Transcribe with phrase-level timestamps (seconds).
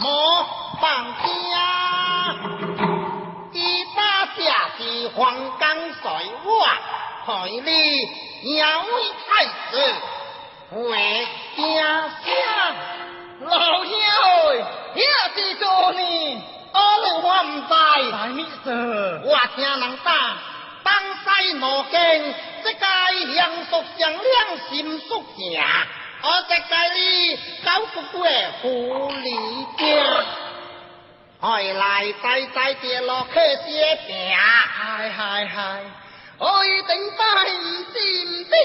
[0.00, 0.46] 莫
[0.80, 1.22] 放家。
[3.52, 6.10] 一把下是黄冈水
[6.44, 6.48] 我
[7.26, 7.60] 害你
[9.28, 9.76] 太子。
[13.40, 13.92] 老兄，
[14.94, 15.02] 兄
[15.34, 16.42] 弟做呢？
[16.72, 16.76] 我
[17.42, 17.46] 唔
[18.64, 18.66] 知，
[19.24, 20.08] 我听人打，
[20.84, 20.92] 东
[21.24, 21.96] 西无见，
[22.62, 22.78] 这街
[23.34, 23.38] 乡
[23.70, 24.22] 俗上两
[24.68, 25.62] 心俗行，
[26.22, 26.96] 我这街里
[27.64, 28.26] 搞不过
[32.80, 35.82] 跌落去些病，嗨嗨嗨！
[36.38, 37.50] 我一定把你
[37.92, 38.56] 心的，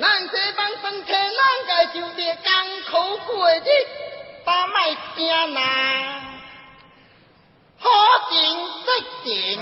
[0.00, 3.64] 咱这帮生车，咱该就得艰苦过日，
[4.44, 5.60] 把卖病呐，
[7.78, 7.90] 好
[8.30, 8.70] 景
[9.24, 9.60] 即景，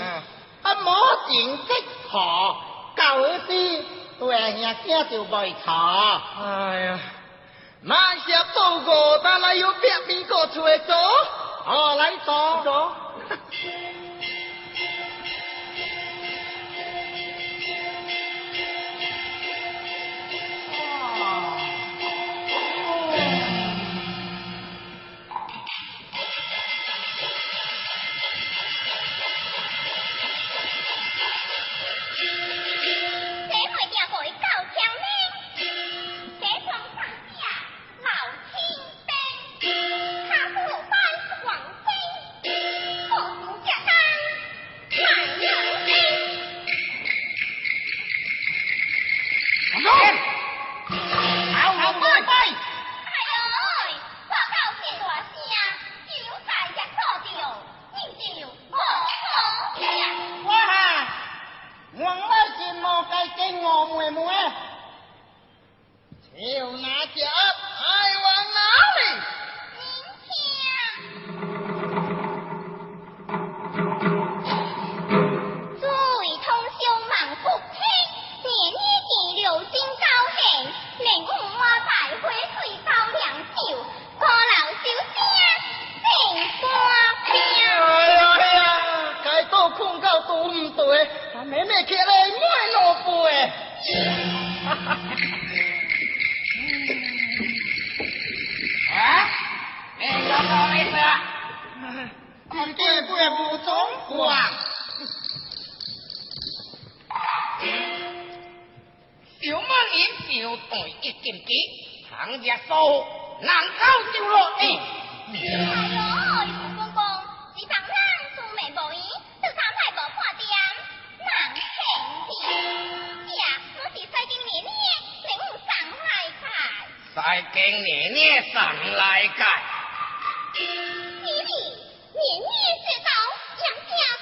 [0.63, 1.73] 啊冇景即
[2.09, 3.83] 好，搞啲
[4.19, 6.21] 对人家就袂差。
[6.43, 6.99] 哎呀！
[7.83, 10.95] 马上到我，咱来有别边个出做，
[11.65, 12.63] 我来做。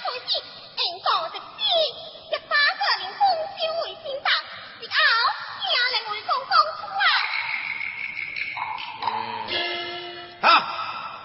[0.10, 1.62] 开始，迎头直追，
[2.32, 4.28] 一百个人分赃回钱袋，
[4.82, 4.94] 以后
[5.62, 7.02] 听人回公公出来。
[10.42, 10.46] 好，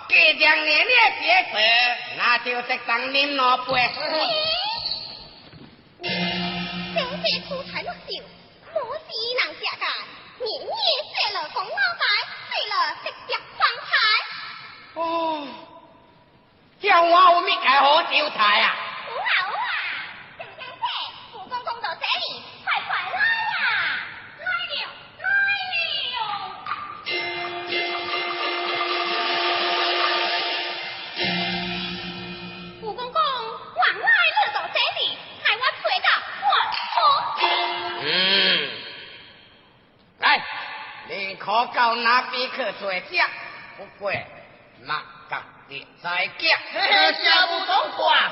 [0.07, 1.57] 隔张年月别过，
[2.19, 3.73] 那就食饭饮两杯。
[6.05, 6.13] 生
[7.23, 8.07] 在苦菜难受，
[8.85, 9.09] 无钱
[9.41, 9.89] 难吃干，
[10.45, 10.69] 年年
[11.09, 12.05] 岁了讲老板，
[12.51, 12.73] 岁了
[13.03, 13.89] 得得发财。
[15.01, 15.34] 哦。
[16.95, 17.03] 招
[18.31, 18.77] 财啊！
[19.09, 19.67] 有啊有啊，
[20.39, 20.85] 正相姐，
[21.33, 23.59] 富公公到这里，快快来啊！
[24.39, 24.73] 来了
[25.19, 25.27] 来
[26.15, 26.17] 了！
[32.81, 36.09] 富公公，往来来到这里，害我吹到
[36.43, 36.47] 我
[38.05, 38.07] 嗯，
[40.21, 40.25] 来，
[41.09, 43.11] 你可到那边去做只，
[43.79, 44.13] 不过
[44.85, 44.95] 莫
[45.75, 46.43] 甲你再讲，
[47.15, 48.31] 小不懂话。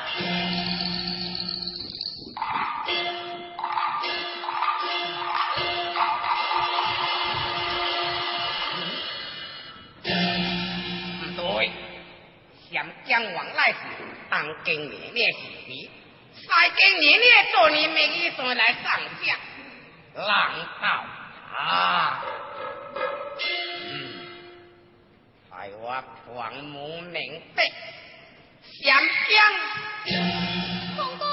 [11.19, 11.71] 不对，
[12.71, 13.79] 湘江往来是
[14.31, 15.91] 当今年年是比，
[16.47, 19.37] 赛今年年做你名义上来上下，
[20.15, 21.05] 浪道
[21.57, 22.25] 啊！
[26.35, 27.63] 我狂目明白，
[28.83, 28.99] 湘
[29.29, 29.37] 江。
[30.97, 31.27] 公公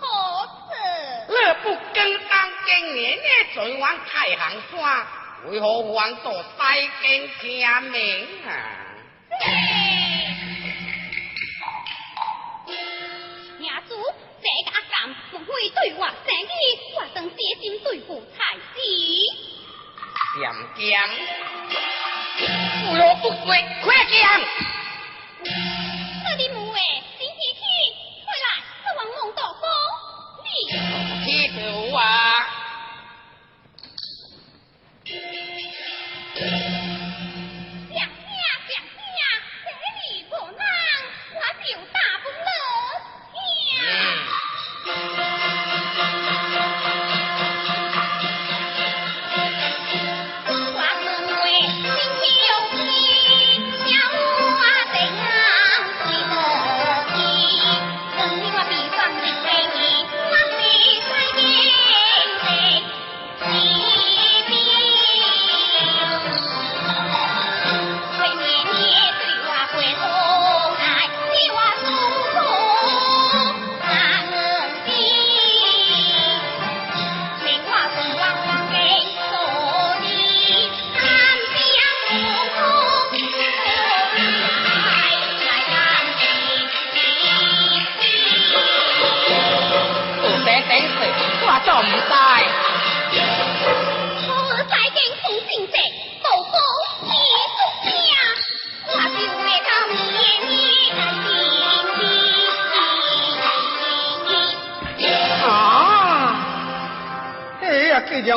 [0.00, 0.70] 何事？
[1.28, 3.24] 乐不跟当今年年
[3.54, 5.06] 转往太行山，
[5.46, 8.50] 为何还做西京听名啊？
[13.60, 13.94] 娘子，
[14.42, 16.52] 这个阿甘莫非对我生气，
[16.96, 18.60] 我当写信对付才是。
[20.42, 20.42] 湘
[20.76, 21.08] 江，
[22.40, 24.79] 为何不归快点？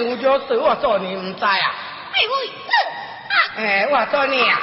[0.09, 1.57] 呀，既然有这事，我做你唔知啊？
[2.13, 2.47] 哎喂，
[3.29, 3.35] 啊！
[3.57, 4.59] 哎，我做你啊！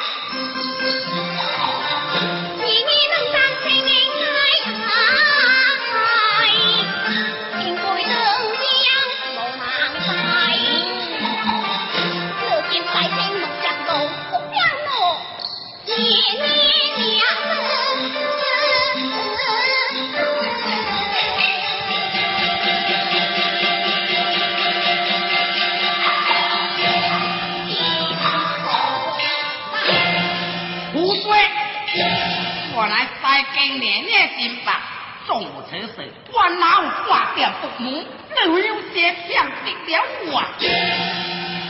[36.51, 37.91] 事，我哪有挂掉不母？
[37.91, 40.39] 你有些想敌了我，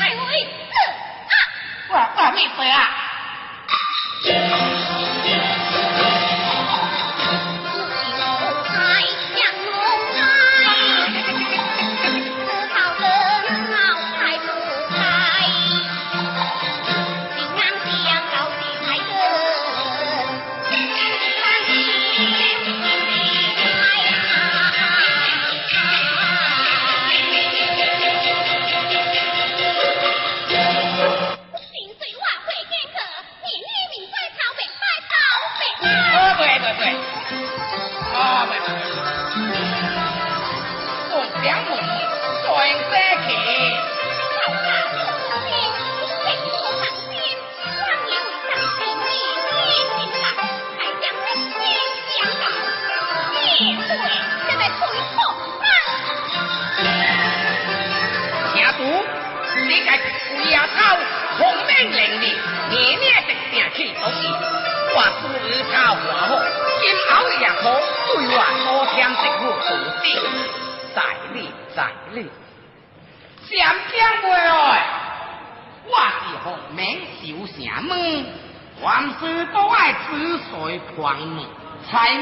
[0.00, 0.42] 哎喂，
[1.30, 1.32] 啊！
[1.88, 2.78] 我我没说啊！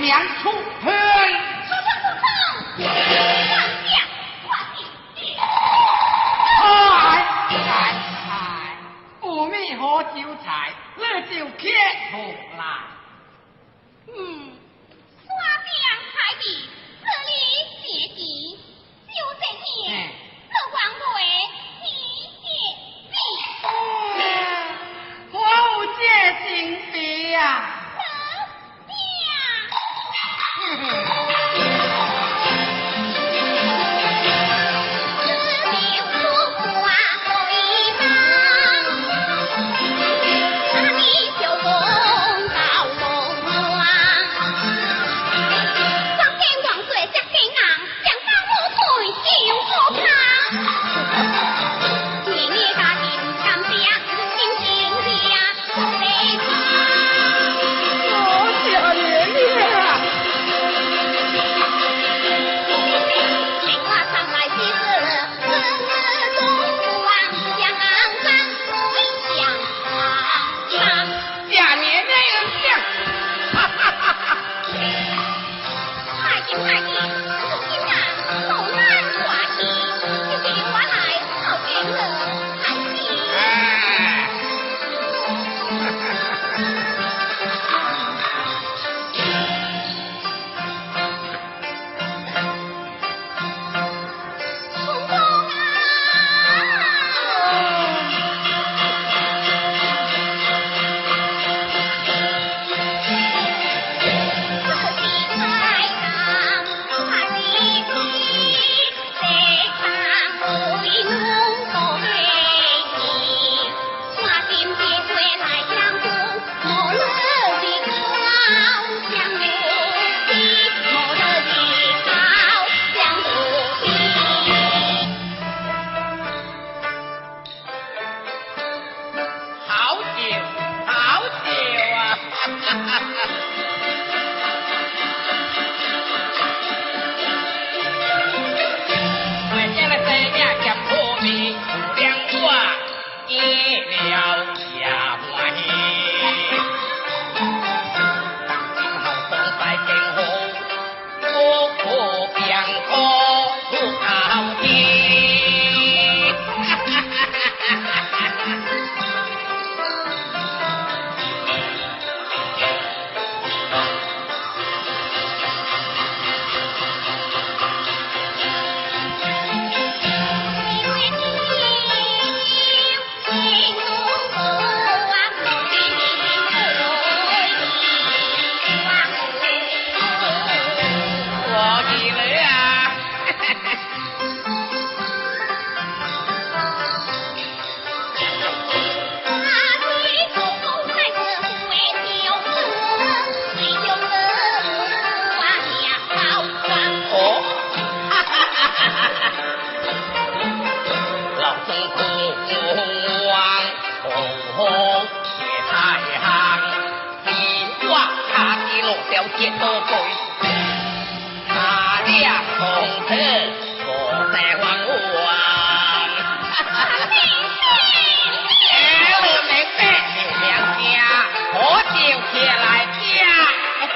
[0.01, 0.98] 命受城门，凡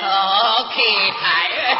[0.00, 1.78] 好气牌。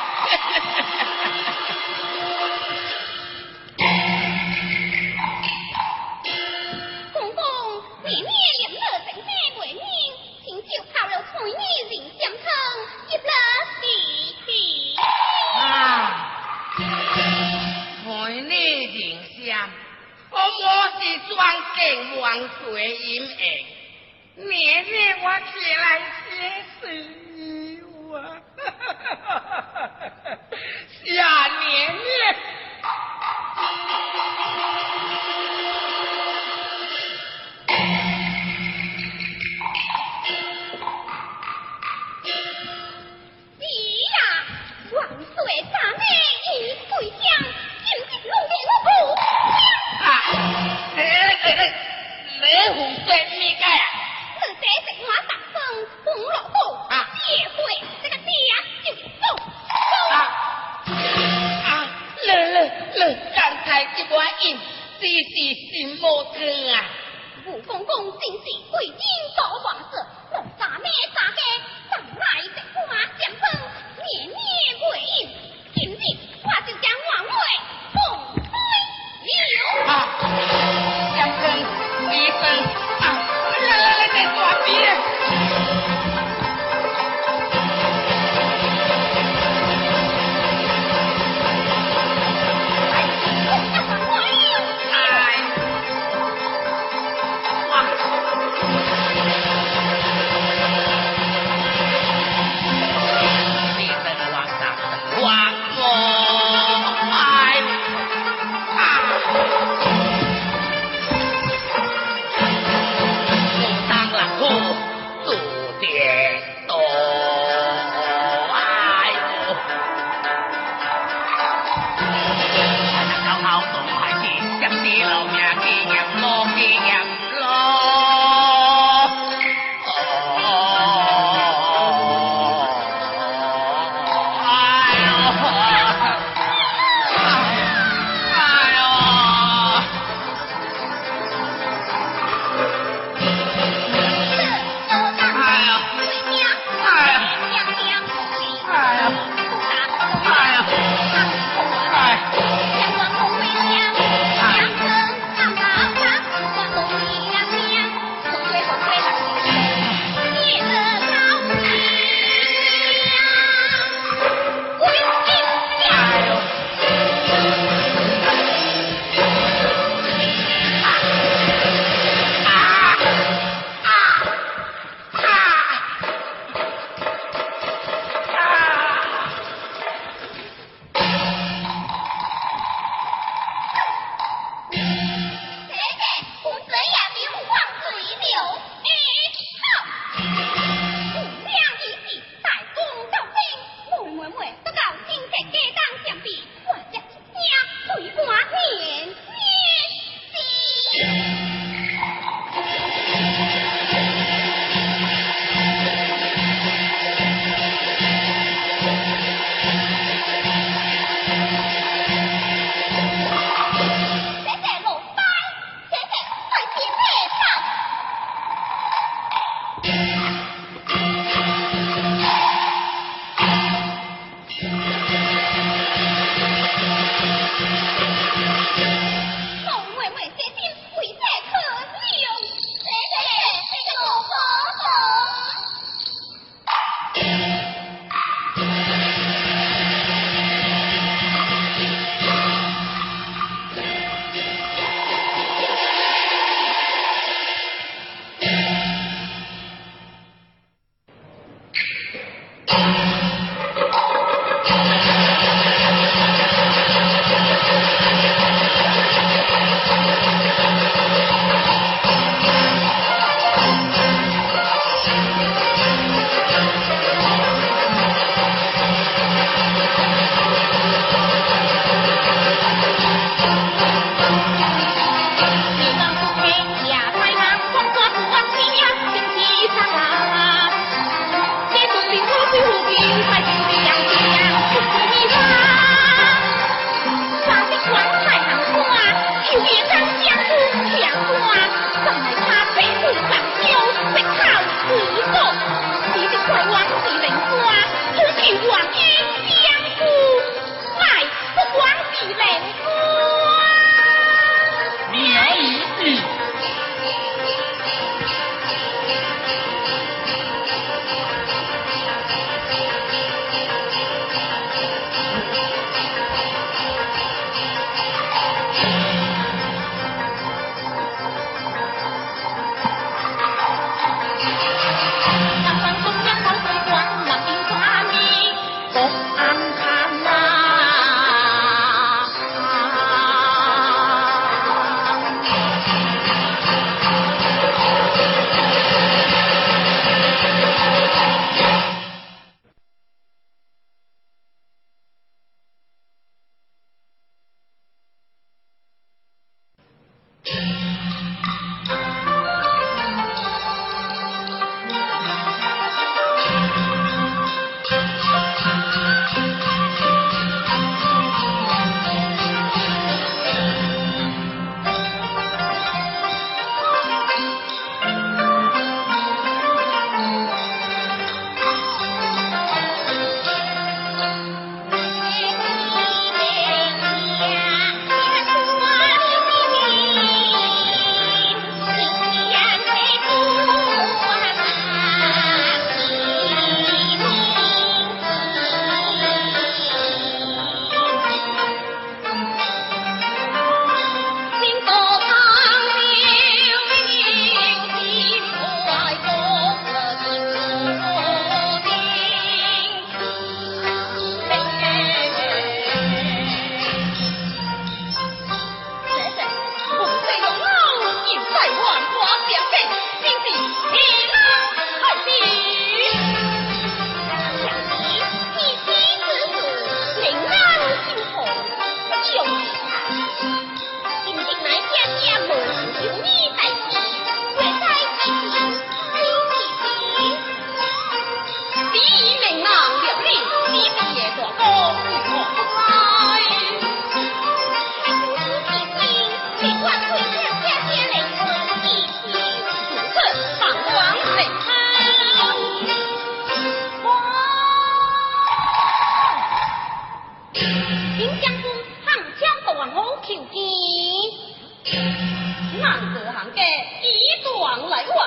[457.02, 458.18] 一段来往，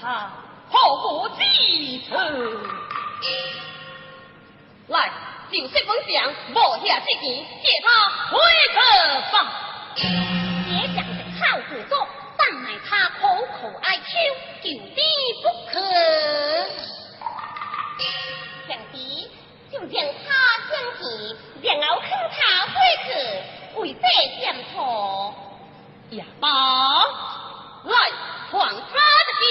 [0.00, 0.30] 他
[0.70, 2.14] 何不记此？
[4.88, 5.12] 来，
[5.50, 6.54] 就是本相无
[6.86, 7.86] 下之言，借他
[8.30, 8.32] 回
[8.74, 8.80] 个
[9.30, 9.34] 房。
[9.96, 11.92] 也想着靠故作，
[12.36, 14.02] 但奈他苦口哀求，
[14.62, 14.96] 求之
[15.42, 15.74] 不可。
[18.68, 19.30] 想必
[19.72, 20.26] 就将他
[20.68, 21.00] 先去，
[21.62, 22.72] 让后请他回
[23.04, 23.08] 去，
[23.80, 24.00] 为这
[24.38, 25.34] 点错。
[26.10, 26.48] 也罢。
[27.84, 27.94] 来
[28.50, 29.44] 还他的地，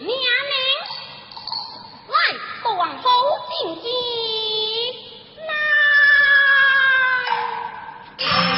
[0.00, 0.56] 娘娘，
[2.08, 2.14] 来
[2.62, 3.04] 断后
[3.50, 3.86] 进计，
[8.18, 8.51] 一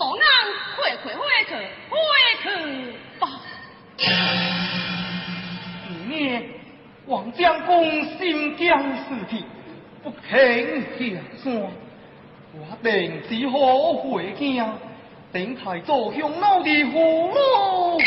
[0.00, 0.18] 长安
[0.76, 1.52] 快快回去，
[1.90, 1.94] 回
[2.42, 2.48] 去
[3.18, 3.28] 吧。
[6.08, 6.40] 你呢？
[7.04, 9.44] 王将公心僵死气，
[10.02, 11.52] 不肯下山。
[12.52, 12.66] 我
[15.34, 18.00] 定太祖向老的葫芦。